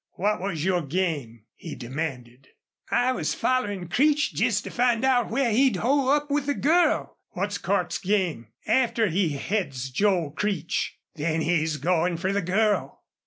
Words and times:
"What 0.15 0.41
was 0.41 0.65
your 0.65 0.81
game?" 0.81 1.43
he 1.53 1.75
demanded. 1.75 2.47
"I 2.89 3.11
was 3.11 3.35
follerin' 3.35 3.87
Creech 3.87 4.33
jest 4.33 4.63
to 4.63 4.71
find 4.71 5.05
out 5.05 5.29
where 5.29 5.51
he'd 5.51 5.75
hole 5.75 6.09
up 6.09 6.31
with 6.31 6.47
the 6.47 6.55
girl." 6.55 7.19
"What's 7.33 7.59
Cordts's 7.59 7.99
game 7.99 8.47
AFTER 8.65 9.09
he 9.09 9.29
heads 9.37 9.91
Joel 9.91 10.31
Creech?" 10.31 10.97
"Then 11.17 11.41
he's 11.41 11.77
goin' 11.77 12.17
fer 12.17 12.33
the 12.33 12.41
girl." 12.41 13.03